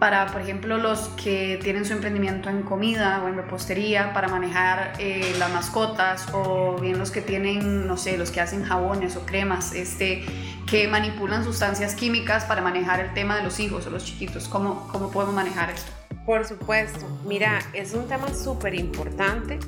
[0.02, 4.94] para, por ejemplo, los que tienen su emprendimiento en comida o en repostería, para manejar
[4.98, 9.28] eh, las mascotas, o bien los que tienen, no sé, los que hacen jabones o
[9.28, 10.26] cremas, este,
[10.66, 14.48] que manipulan sustancias químicas para manejar el tema de los hijos o los chiquitos.
[14.48, 15.92] ¿Cómo, cómo podemos manejar esto?
[16.26, 19.60] Por supuesto, mira, es un tema súper importante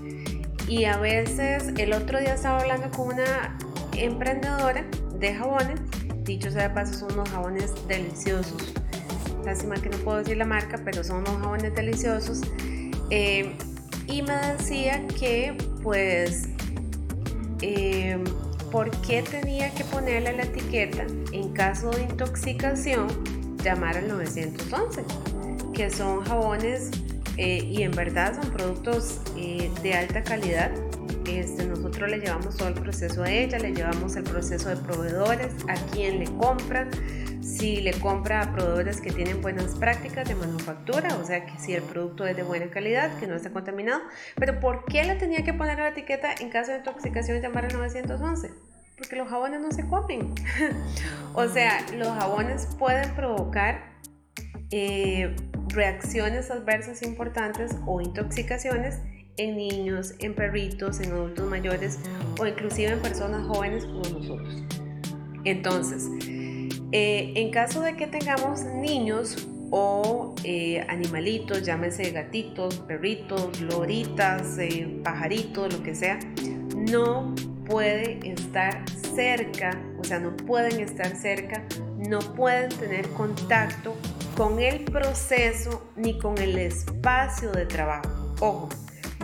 [0.67, 3.55] y a veces el otro día estaba hablando con una
[3.95, 5.79] emprendedora de jabones,
[6.23, 8.73] dicho sea de paso, son unos jabones deliciosos
[9.43, 12.41] lástima que no puedo decir la marca, pero son unos jabones deliciosos.
[13.09, 13.55] Eh,
[14.07, 16.49] y me decía que, pues,
[17.61, 18.17] eh,
[18.71, 23.07] ¿por qué tenía que ponerle la etiqueta en caso de intoxicación,
[23.63, 25.03] llamar al 911?
[25.73, 26.91] Que son jabones
[27.37, 30.71] eh, y en verdad son productos de alta calidad.
[31.27, 35.53] Este, nosotros le llevamos todo el proceso a ella, le llevamos el proceso de proveedores,
[35.69, 36.87] a quien le compra,
[37.63, 41.73] si le compra a proveedores que tienen buenas prácticas de manufactura, o sea que si
[41.73, 44.01] el producto es de buena calidad, que no está contaminado.
[44.35, 47.77] Pero ¿por qué le tenía que poner la etiqueta en caso de intoxicación llamar al
[47.77, 48.51] 911?
[48.97, 50.35] Porque los jabones no se comen.
[51.35, 53.93] o sea, los jabones pueden provocar
[54.71, 55.33] eh,
[55.69, 58.99] reacciones adversas importantes o intoxicaciones
[59.37, 61.97] en niños, en perritos, en adultos mayores
[62.41, 64.63] o inclusive en personas jóvenes como nosotros.
[65.45, 66.09] Entonces,
[66.95, 75.01] eh, en caso de que tengamos niños o eh, animalitos, llámese gatitos, perritos, loritas, eh,
[75.03, 76.19] pajaritos, lo que sea,
[76.75, 77.33] no
[77.65, 81.63] puede estar cerca, o sea, no pueden estar cerca,
[81.97, 83.95] no pueden tener contacto
[84.37, 88.35] con el proceso ni con el espacio de trabajo.
[88.39, 88.69] Ojo,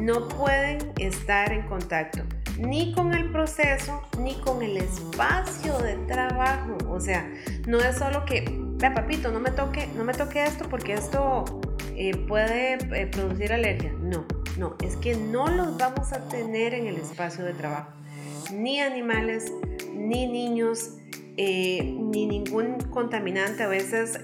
[0.01, 2.23] no pueden estar en contacto
[2.59, 6.77] ni con el proceso ni con el espacio de trabajo.
[6.89, 7.31] O sea,
[7.67, 8.45] no es solo que,
[8.77, 11.45] vea papito, no me toque, no me toque esto porque esto
[11.95, 13.93] eh, puede eh, producir alergia.
[14.01, 14.25] No,
[14.57, 17.91] no, es que no los vamos a tener en el espacio de trabajo.
[18.53, 19.51] Ni animales,
[19.93, 20.97] ni niños,
[21.37, 23.63] eh, ni ningún contaminante.
[23.63, 24.19] A veces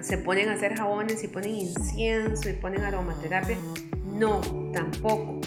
[0.00, 3.56] se ponen a hacer jabones y ponen incienso y ponen aromaterapia.
[4.12, 4.40] No,
[4.72, 5.41] tampoco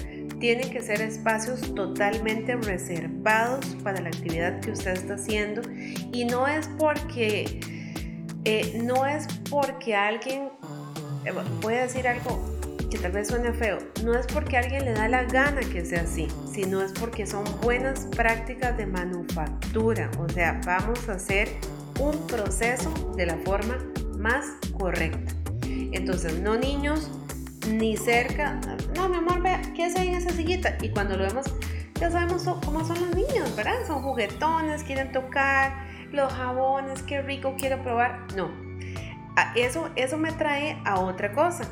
[0.45, 5.63] tienen que ser espacios totalmente reservados para la actividad que usted está haciendo
[6.13, 7.59] y no es porque
[8.43, 10.49] eh, no es porque alguien
[11.25, 11.31] eh,
[11.61, 12.39] voy a decir algo
[12.91, 16.03] que tal vez suene feo, no es porque alguien le da la gana que sea
[16.03, 20.11] así, sino es porque son buenas prácticas de manufactura.
[20.19, 21.49] O sea, vamos a hacer
[21.99, 23.79] un proceso de la forma
[24.19, 24.45] más
[24.77, 25.33] correcta.
[25.91, 27.09] Entonces, no niños
[27.69, 28.59] ni cerca,
[28.95, 30.77] no, mi amor, vea, ¿qué hace en esa sillita?
[30.81, 31.45] Y cuando lo vemos,
[31.99, 33.85] ya sabemos cómo son los niños, ¿verdad?
[33.87, 35.73] Son juguetones, quieren tocar,
[36.11, 38.27] los jabones, qué rico, quiero probar.
[38.35, 38.49] No,
[39.55, 41.63] eso, eso me trae a otra cosa.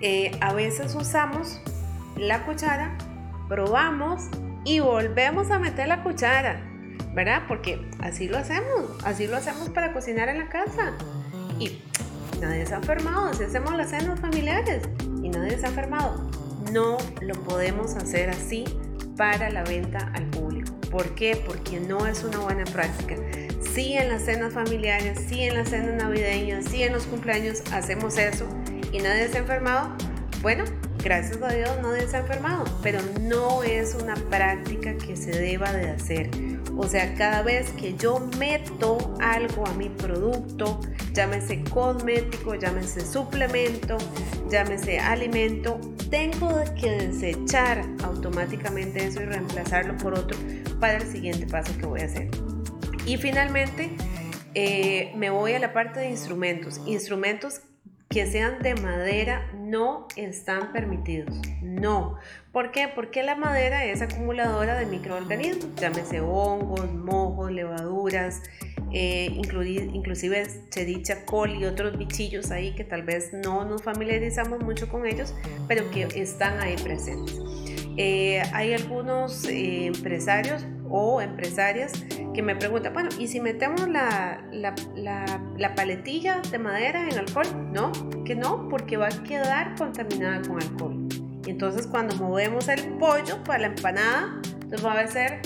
[0.00, 1.60] Eh, a veces usamos
[2.16, 2.96] la cuchara,
[3.48, 4.28] probamos
[4.64, 6.60] y volvemos a meter la cuchara,
[7.14, 7.42] ¿verdad?
[7.48, 10.92] Porque así lo hacemos, así lo hacemos para cocinar en la casa.
[11.58, 11.82] Y
[12.42, 14.82] nadie se ha enfermado, así hacemos las cenas familiares
[15.22, 16.30] y nadie se ha enfermado.
[16.72, 18.64] No lo podemos hacer así
[19.16, 20.72] para la venta al público.
[20.90, 21.42] ¿Por qué?
[21.46, 23.16] Porque no es una buena práctica.
[23.60, 28.18] Sí en las cenas familiares, sí en las cenas navideñas, sí en los cumpleaños hacemos
[28.18, 28.46] eso
[28.92, 29.96] y nadie se ha enfermado.
[30.42, 30.64] Bueno,
[31.02, 35.72] gracias a Dios nadie se ha enfermado, pero no es una práctica que se deba
[35.72, 36.30] de hacer.
[36.76, 40.80] O sea, cada vez que yo meto algo a mi producto,
[41.12, 43.98] llámese cosmético, llámese suplemento,
[44.50, 45.78] llámese alimento,
[46.10, 50.38] tengo que desechar automáticamente eso y reemplazarlo por otro
[50.80, 52.30] para el siguiente paso que voy a hacer.
[53.06, 53.90] Y finalmente,
[54.54, 56.80] eh, me voy a la parte de instrumentos.
[56.86, 57.60] Instrumentos
[58.08, 61.34] que sean de madera no están permitidos.
[61.62, 62.18] No.
[62.52, 62.86] ¿Por qué?
[62.86, 68.42] Porque la madera es acumuladora de microorganismos, llámese hongos, mojos, levaduras,
[68.92, 74.90] eh, inclusive chedicha coli y otros bichillos ahí que tal vez no nos familiarizamos mucho
[74.90, 75.34] con ellos,
[75.66, 77.40] pero que están ahí presentes.
[77.96, 81.92] Eh, hay algunos eh, empresarios o empresarias
[82.34, 87.46] que me preguntan, bueno, ¿y si metemos la, la, paletilla de madera en alcohol?
[87.72, 87.92] No,
[88.24, 91.21] que no, porque va a quedar contaminada con alcohol.
[91.52, 95.42] Entonces cuando movemos el pollo para la empanada, nos va a ser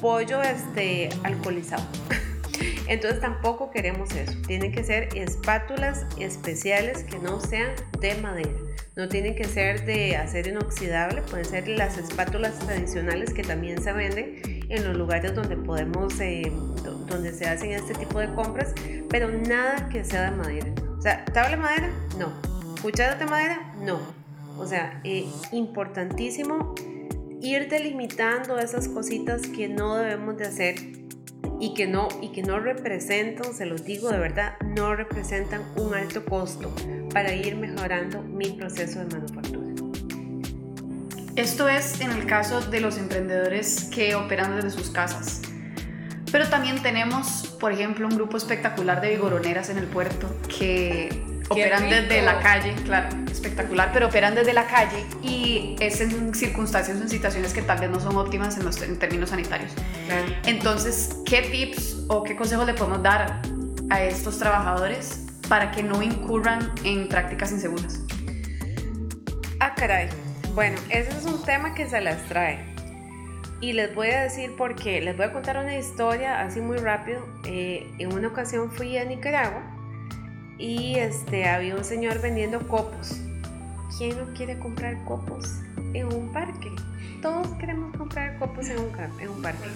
[0.00, 1.84] pollo este, alcoholizado.
[2.88, 4.32] Entonces tampoco queremos eso.
[4.46, 7.68] Tienen que ser espátulas especiales que no sean
[8.00, 8.48] de madera.
[8.96, 13.92] No tienen que ser de acero inoxidable, pueden ser las espátulas tradicionales que también se
[13.92, 16.50] venden en los lugares donde podemos, eh,
[17.08, 18.72] donde se hacen este tipo de compras,
[19.10, 20.72] pero nada que sea de madera.
[20.98, 22.32] O sea, tabla de madera, no.
[22.80, 24.21] Cucharas de madera, no.
[24.58, 26.74] O sea, eh, importantísimo
[27.40, 30.74] ir delimitando esas cositas que no debemos de hacer
[31.60, 35.94] y que no y que no representan, se los digo de verdad, no representan un
[35.94, 36.72] alto costo
[37.12, 39.72] para ir mejorando mi proceso de manufactura.
[41.34, 45.40] Esto es en el caso de los emprendedores que operan desde sus casas.
[46.30, 51.88] Pero también tenemos, por ejemplo, un grupo espectacular de vigoroneras en el puerto que operan
[51.88, 57.08] desde la calle, claro, espectacular, pero operan desde la calle y es en circunstancias, en
[57.08, 59.72] situaciones que tal vez no son óptimas en, los, términos sanitarios.
[60.46, 63.42] Entonces, ¿qué tips o qué consejos le podemos dar
[63.90, 68.00] a estos trabajadores para que no incurran en prácticas inseguras?
[69.60, 70.08] Ah, caray.
[70.54, 72.72] Bueno, ese es un tema que se las trae.
[73.60, 75.00] Y les voy a decir por qué.
[75.00, 77.24] Les voy a contar una historia así muy rápido.
[77.46, 79.71] Eh, en una ocasión fui a Nicaragua
[80.62, 83.16] y este, había un señor vendiendo copos.
[83.98, 85.56] ¿Quién no quiere comprar copos
[85.92, 86.70] en un parque?
[87.20, 89.68] Todos queremos comprar copos en un, parque.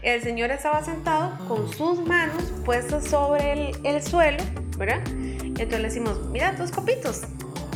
[0.00, 4.42] El señor estaba sentado con sus manos puestas sobre el, el suelo,
[4.78, 5.06] ¿verdad?
[5.08, 7.22] Entonces le decimos, mira, dos copitos.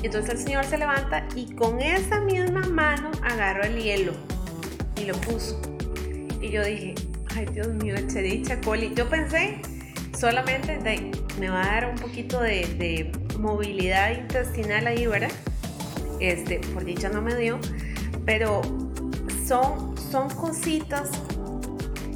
[0.02, 4.12] Entonces el señor se levanta y con esa misma mano agarró el hielo
[4.96, 5.61] y lo puso.
[6.40, 6.94] Y yo dije,
[7.37, 8.92] ay Dios mío, dicha coli.
[8.94, 9.61] Yo pensé
[10.18, 15.31] solamente de, me va a dar un poquito de, movilidad intestinal ahí, ¿verdad?
[16.20, 17.61] Este, por dicha no me dio,
[18.24, 18.62] pero
[19.46, 21.11] son, son cositas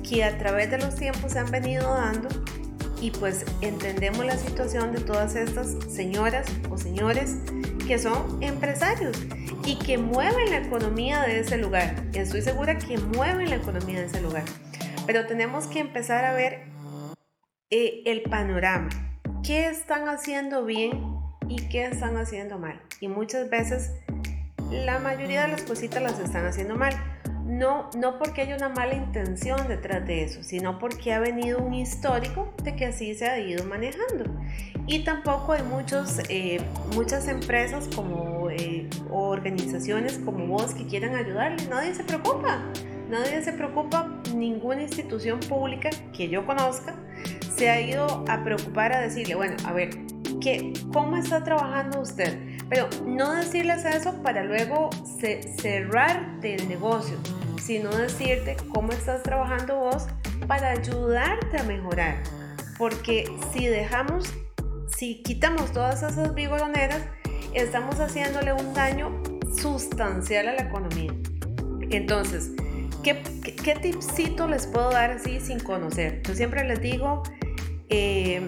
[0.09, 2.29] que a través de los tiempos se han venido dando
[3.01, 7.37] y pues entendemos la situación de todas estas señoras o señores
[7.87, 9.17] que son empresarios
[9.65, 11.95] y que mueven la economía de ese lugar.
[12.15, 14.45] Estoy segura que mueven la economía de ese lugar.
[15.07, 16.65] Pero tenemos que empezar a ver
[17.71, 19.12] eh, el panorama.
[19.45, 22.81] ¿Qué están haciendo bien y qué están haciendo mal?
[23.01, 23.91] Y muchas veces
[24.71, 26.95] la mayoría de las cositas las están haciendo mal.
[27.45, 31.75] No, no porque haya una mala intención detrás de eso, sino porque ha venido un
[31.75, 34.27] histórico de que así se ha ido manejando.
[34.87, 36.61] Y tampoco hay muchos, eh,
[36.95, 41.67] muchas empresas como eh, organizaciones como vos que quieran ayudarle.
[41.67, 42.63] Nadie se preocupa.
[43.13, 46.95] Nadie se preocupa, ninguna institución pública que yo conozca
[47.55, 49.91] se ha ido a preocupar a decirle, bueno, a ver,
[50.41, 52.39] ¿qué, ¿cómo está trabajando usted?
[52.71, 54.89] Pero no decirles eso para luego
[55.59, 57.19] cerrarte el negocio,
[57.61, 60.07] sino decirte cómo estás trabajando vos
[60.49, 62.23] para ayudarte a mejorar.
[62.79, 64.33] Porque si dejamos,
[64.97, 67.03] si quitamos todas esas vigoroneras,
[67.53, 69.23] estamos haciéndole un daño
[69.55, 71.13] sustancial a la economía.
[71.91, 72.53] Entonces,
[73.03, 73.75] ¿qué, qué,
[74.49, 76.23] les puedo dar así sin conocer?
[76.23, 77.23] Yo siempre les digo,
[77.89, 78.41] eh,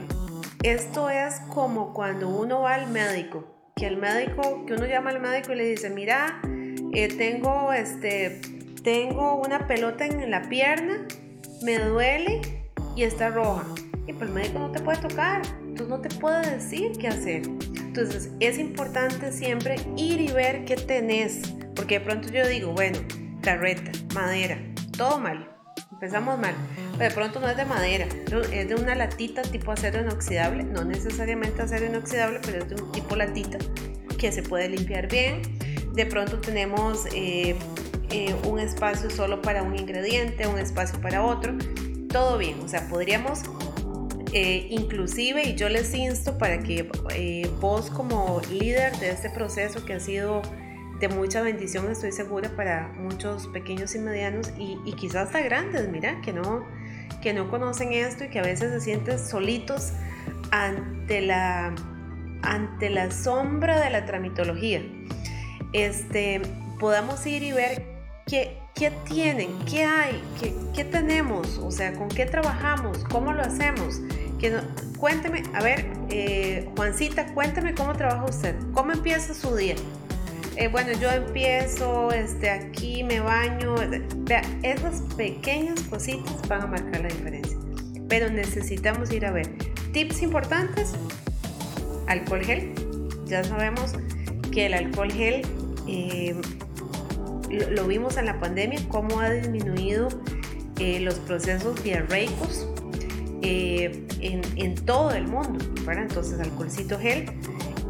[0.62, 5.20] esto es como cuando uno va al médico que el médico, que uno llama al
[5.20, 6.40] médico y le dice, mira,
[6.92, 8.40] eh, tengo, este,
[8.82, 11.06] tengo una pelota en la pierna,
[11.62, 12.40] me duele
[12.94, 13.66] y está roja.
[14.06, 17.42] Y pues el médico no te puede tocar, entonces no te puede decir qué hacer.
[17.78, 21.42] Entonces es importante siempre ir y ver qué tenés,
[21.74, 22.98] porque de pronto yo digo, bueno,
[23.44, 24.58] carreta, madera,
[24.96, 25.54] todo mal,
[25.92, 26.54] empezamos mal,
[26.92, 28.06] pero de pronto no es de madera,
[28.52, 32.90] es de una latita tipo acero inoxidable, no necesariamente acero inoxidable, pero es de un
[32.90, 33.58] tipo latita
[34.18, 35.42] que se puede limpiar bien.
[35.92, 37.54] De pronto tenemos eh,
[38.10, 41.54] eh, un espacio solo para un ingrediente, un espacio para otro,
[42.08, 43.42] todo bien, o sea, podríamos
[44.32, 46.88] eh, inclusive, y yo les insto para que
[47.60, 50.42] vos como líder de este proceso que ha sido
[51.08, 56.20] de mucha bendición, estoy segura, para muchos pequeños y medianos y, quizás hasta grandes, mira,
[56.22, 56.66] que no,
[57.22, 59.92] que no conocen esto y que a veces se sienten solitos
[60.50, 61.74] ante la,
[62.40, 64.82] ante la sombra de la tramitología.
[65.74, 66.40] Este,
[66.80, 67.84] podamos ir y ver
[68.26, 73.42] qué, qué tienen, qué hay, qué, qué, tenemos, o sea, con qué trabajamos, cómo lo
[73.42, 74.00] hacemos.
[74.40, 74.58] Que
[74.96, 79.74] cuénteme, a ver, eh, Juancita, cuénteme cómo trabaja usted, cómo empieza su día.
[80.56, 83.74] Eh, bueno, yo empiezo, este, aquí me baño.
[84.18, 87.58] Vea, esas pequeñas cositas van a marcar la diferencia.
[88.08, 89.50] Pero necesitamos ir a ver.
[89.92, 90.92] Tips importantes.
[92.06, 92.72] Alcohol gel.
[93.26, 93.94] Ya sabemos
[94.52, 95.42] que el alcohol gel
[95.88, 96.36] eh,
[97.50, 100.08] lo, vimos en la pandemia, cómo ha disminuido
[100.78, 102.68] eh, los procesos diarreicos
[103.42, 105.64] en, en, todo el mundo.
[105.90, 107.26] Entonces, alcoholcito gel.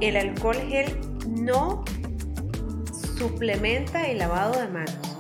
[0.00, 0.98] El alcohol gel
[1.29, 1.85] no
[3.16, 5.18] suplementa el lavado de manos.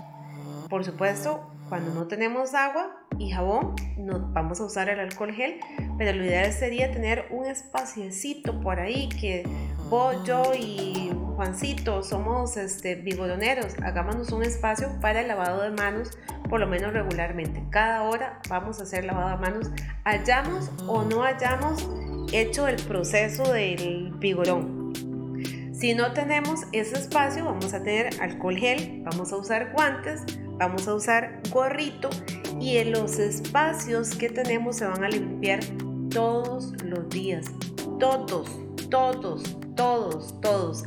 [0.68, 5.60] Por supuesto, cuando no tenemos agua y jabón, no, vamos a usar el alcohol gel,
[5.98, 9.44] pero lo ideal sería tener un espaciecito por ahí que
[9.88, 16.10] vos, yo y Juancito somos este, vigoroneros, hagámonos un espacio para el lavado de manos,
[16.48, 17.62] por lo menos regularmente.
[17.70, 19.70] Cada hora vamos a hacer lavado de manos,
[20.04, 21.88] hayamos o no hayamos
[22.32, 24.83] hecho el proceso del vigorón.
[25.84, 30.88] Si no tenemos ese espacio, vamos a tener alcohol gel, vamos a usar guantes, vamos
[30.88, 32.08] a usar gorrito
[32.58, 35.60] y en los espacios que tenemos se van a limpiar
[36.08, 37.44] todos los días.
[38.00, 38.50] Todos,
[38.88, 40.84] todos, todos, todos.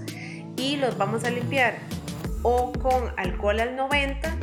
[0.55, 1.75] Y los vamos a limpiar
[2.41, 4.35] o con alcohol al 90,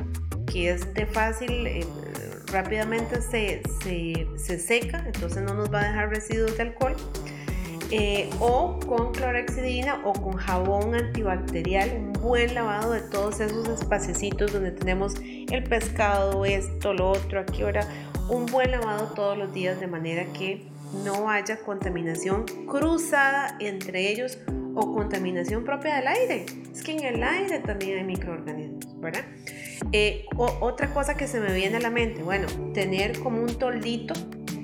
[0.47, 1.85] que es de fácil, eh,
[2.53, 6.95] rápidamente se, se, se seca, entonces no nos va a dejar residuos de alcohol
[7.91, 14.19] eh, o con clorexidina o con jabón antibacterial, un buen lavado de todos esos espacios
[14.53, 17.87] donde tenemos el pescado, esto, lo otro, aquí ahora,
[18.29, 20.67] un buen lavado todos los días de manera que
[21.05, 24.39] no haya contaminación cruzada entre ellos
[24.75, 26.47] o contaminación propia del aire.
[26.73, 29.25] Es que en el aire también hay microorganismos, ¿verdad?
[29.93, 34.15] Eh, otra cosa que se me viene a la mente, bueno, tener como un toldito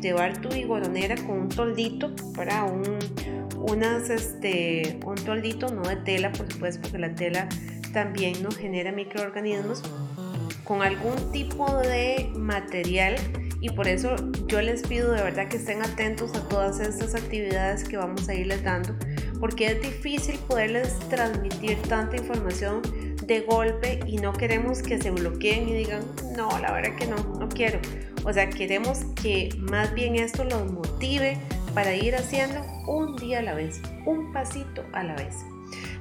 [0.00, 2.98] llevar tu bigoronera con un toldito, para un,
[3.56, 7.48] unas, este, un toldito, no de tela, por supuesto, porque la tela
[7.92, 9.82] también nos genera microorganismos,
[10.64, 13.16] con algún tipo de material.
[13.62, 17.84] Y por eso yo les pido de verdad que estén atentos a todas estas actividades
[17.84, 18.94] que vamos a irles dando,
[19.38, 22.80] porque es difícil poderles transmitir tanta información
[23.30, 26.02] de golpe y no queremos que se bloqueen y digan,
[26.36, 27.78] no, la verdad que no, no quiero.
[28.24, 31.38] O sea, queremos que más bien esto los motive
[31.72, 35.36] para ir haciendo un día a la vez, un pasito a la vez.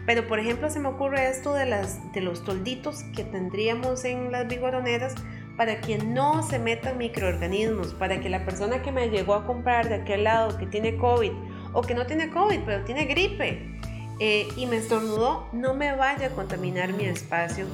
[0.08, 4.32] Pero por ejemplo se me ocurre esto de, las, de los tolditos que tendríamos en
[4.32, 5.14] las vigoroneras
[5.56, 9.88] para que no se metan microorganismos, para que la persona que me llegó a comprar
[9.88, 11.32] de aquel lado que tiene COVID
[11.74, 13.79] o que no tiene COVID pero tiene gripe
[14.20, 17.66] eh, y me estornudó, no me vaya a contaminar mi espacio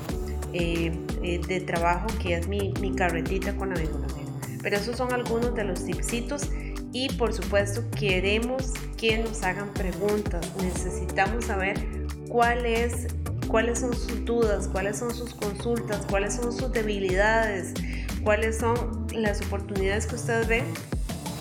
[0.54, 4.30] eh, eh, de trabajo que es mi, mi carretita con la vigoronera.
[4.62, 6.50] Pero esos son algunos de los tipsitos
[6.92, 10.52] y por supuesto queremos que nos hagan preguntas.
[10.62, 11.84] Necesitamos saber
[12.30, 13.08] cuál es
[13.48, 17.74] cuáles son sus dudas, cuáles son sus consultas, cuáles son sus debilidades,
[18.24, 20.66] cuáles son las oportunidades que ustedes ven,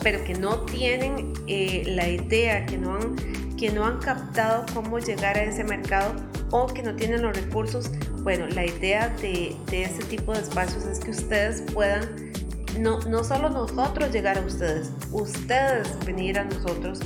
[0.02, 3.16] pero que no tienen la idea, que no, han,
[3.58, 6.12] que no han captado cómo llegar a ese mercado
[6.50, 7.90] o que no tienen los recursos.
[8.22, 12.32] Bueno, la idea de, de este tipo de espacios es que ustedes puedan
[12.78, 17.00] no, no solo nosotros llegar a ustedes, ustedes venir a nosotros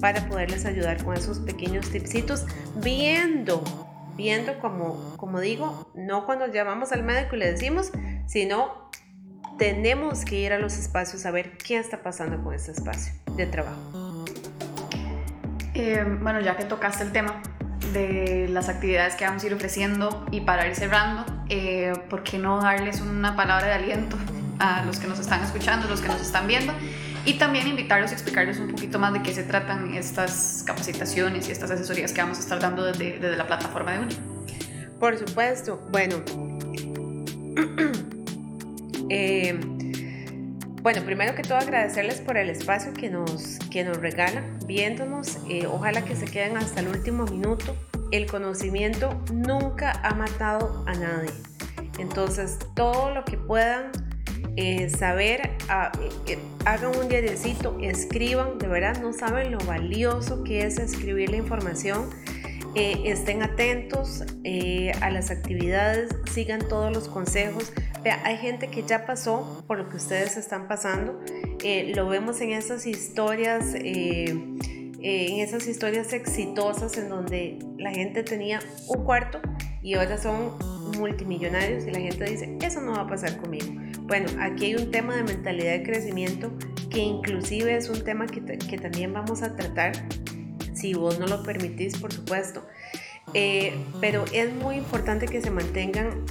[0.00, 2.44] para poderles ayudar con esos pequeños tipsitos,
[2.82, 3.62] viendo,
[4.16, 7.92] viendo como, como digo, no cuando llamamos al médico y le decimos,
[8.26, 8.90] sino
[9.58, 13.46] tenemos que ir a los espacios a ver qué está pasando con ese espacio de
[13.46, 14.01] trabajo.
[15.74, 17.40] Eh, bueno, ya que tocaste el tema
[17.92, 22.38] de las actividades que vamos a ir ofreciendo y para ir cerrando, eh, ¿por qué
[22.38, 24.16] no darles una palabra de aliento
[24.58, 26.72] a los que nos están escuchando, los que nos están viendo?
[27.24, 31.52] Y también invitarlos a explicarles un poquito más de qué se tratan estas capacitaciones y
[31.52, 34.16] estas asesorías que vamos a estar dando desde, desde la plataforma de UNI.
[34.98, 36.16] Por supuesto, bueno.
[39.08, 39.58] Eh,
[40.82, 45.38] bueno, primero que todo agradecerles por el espacio que nos, que nos regalan viéndonos.
[45.48, 47.76] Eh, ojalá que se queden hasta el último minuto.
[48.10, 51.30] El conocimiento nunca ha matado a nadie.
[51.98, 53.92] Entonces, todo lo que puedan
[54.56, 55.92] eh, saber, ah,
[56.64, 62.10] hagan un diariecito, escriban, de verdad no saben lo valioso que es escribir la información
[62.74, 67.70] eh, estén atentos eh, a las actividades, sigan todos los consejos.
[68.02, 71.20] Vea, hay gente que ya pasó por lo que ustedes están pasando.
[71.62, 74.58] Eh, lo vemos en esas historias, en
[75.00, 79.40] esas historias exitosas en donde la gente tenía un cuarto
[79.82, 80.58] y ahora son
[80.98, 83.66] multimillonarios y la gente dice, eso no va a pasar conmigo.
[84.02, 86.52] Bueno, aquí hay un tema de mentalidad de crecimiento
[86.90, 88.40] que inclusive es un tema que,
[88.78, 89.92] también vamos a tratar
[90.74, 92.66] si vos no lo permitís, por supuesto.
[93.34, 96.24] Eh, pero es muy importante que se mantengan,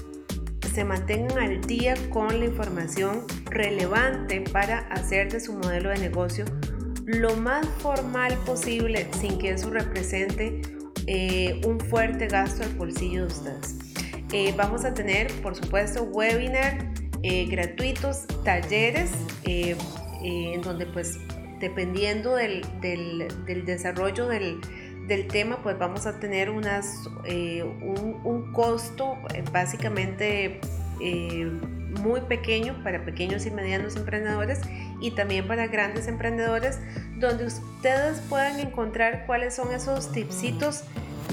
[0.73, 6.45] se mantengan al día con la información relevante para hacer de su modelo de negocio
[7.05, 10.61] lo más formal posible sin que eso represente
[11.07, 13.75] eh, un fuerte gasto al bolsillo de ustedes.
[14.31, 16.91] Eh, vamos a tener, por supuesto, webinar
[17.49, 19.11] gratuitos, talleres
[19.43, 21.19] en donde pues
[21.61, 22.63] dependiendo del,
[23.65, 24.59] desarrollo del,
[25.27, 30.59] tema, pues vamos a tener unas, eh, un, costo eh, básicamente
[30.99, 31.51] eh,
[32.01, 34.59] muy pequeño para pequeños y medianos emprendedores
[35.01, 36.79] y también para grandes emprendedores,
[37.17, 40.83] donde ustedes puedan encontrar cuáles son esos tipsitos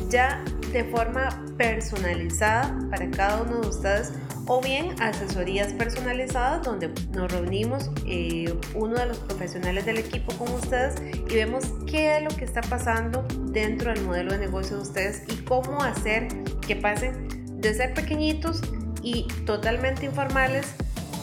[0.08, 0.42] ya
[0.72, 4.12] de forma personalizada para cada uno de ustedes
[4.48, 10.50] o bien asesorías personalizadas donde nos reunimos eh, uno de los profesionales del equipo con
[10.52, 10.94] ustedes
[11.30, 15.22] y vemos qué es lo que está pasando dentro del modelo de negocio de ustedes
[15.28, 16.28] y cómo hacer
[16.66, 17.28] que pasen
[17.60, 18.62] de ser pequeñitos
[19.02, 20.74] y totalmente informales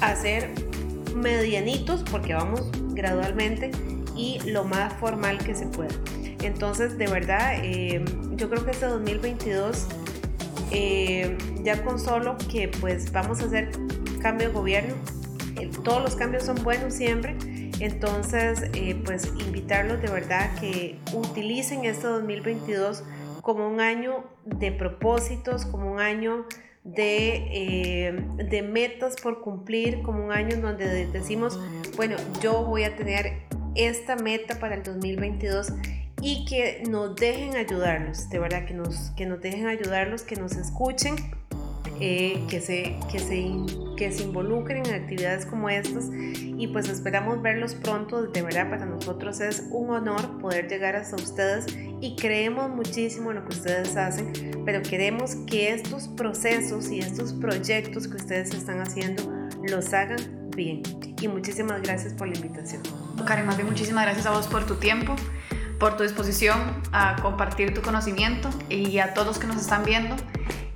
[0.01, 0.53] a ser
[1.15, 3.71] medianitos porque vamos gradualmente
[4.15, 5.93] y lo más formal que se pueda.
[6.41, 8.03] Entonces, de verdad, eh,
[8.35, 9.87] yo creo que este 2022
[10.71, 13.71] eh, ya con solo que pues vamos a hacer
[14.21, 14.95] cambio de gobierno,
[15.83, 17.35] todos los cambios son buenos siempre,
[17.79, 23.03] entonces eh, pues invitarlos de verdad que utilicen este 2022
[23.41, 26.45] como un año de propósitos, como un año
[26.83, 31.59] de, eh, de metas por cumplir, como un año en donde decimos,
[31.95, 33.43] bueno, yo voy a tener
[33.75, 35.73] esta meta para el 2022
[36.25, 40.53] y que nos dejen ayudarlos, de verdad que nos, que nos dejen ayudarlos, que nos
[40.53, 41.13] escuchen,
[41.99, 43.51] eh, que, se, que, se,
[43.95, 48.87] que se involucren en actividades como estas y pues esperamos verlos pronto, de verdad para
[48.87, 51.67] nosotros es un honor poder llegar hasta ustedes
[52.01, 54.33] y creemos muchísimo en lo que ustedes hacen,
[54.65, 59.31] pero queremos que estos procesos y estos proyectos que ustedes están haciendo
[59.69, 60.81] los hagan bien.
[61.21, 62.81] Y muchísimas gracias por la invitación.
[63.25, 65.15] Karen, más muchísimas gracias a vos por tu tiempo
[65.79, 66.59] por tu disposición
[66.91, 70.15] a compartir tu conocimiento y a todos los que nos están viendo.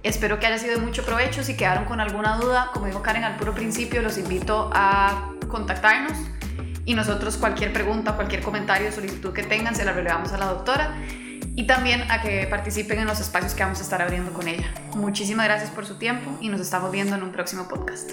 [0.04, 1.44] Espero que haya sido de mucho provecho.
[1.44, 6.18] Si quedaron con alguna duda, como dijo Karen al puro principio, los invito a contactarnos
[6.86, 10.96] y nosotros cualquier pregunta, cualquier comentario, solicitud que tengan, se la relevamos a la doctora
[11.56, 14.74] y también a que participen en los espacios que vamos a estar abriendo con ella.
[14.96, 18.12] Muchísimas gracias por su tiempo y nos estamos viendo en un próximo podcast.